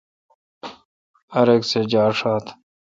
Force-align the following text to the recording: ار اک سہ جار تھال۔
ار 1.39 1.47
اک 1.53 1.63
سہ 1.69 1.79
جار 1.91 2.11
تھال۔ 2.19 2.45